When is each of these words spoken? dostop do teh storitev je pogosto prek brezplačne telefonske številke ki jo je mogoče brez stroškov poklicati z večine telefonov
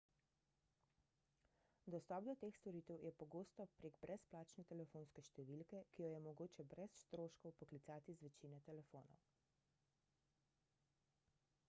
dostop 1.95 2.23
do 2.29 2.33
teh 2.43 2.49
storitev 2.59 3.03
je 3.07 3.11
pogosto 3.19 3.67
prek 3.81 3.99
brezplačne 4.05 4.65
telefonske 4.71 5.23
številke 5.27 5.81
ki 5.95 6.03
jo 6.05 6.09
je 6.13 6.23
mogoče 6.29 6.65
brez 6.71 6.95
stroškov 7.03 7.55
poklicati 7.61 8.15
z 8.17 8.25
večine 8.29 8.63
telefonov 8.71 9.21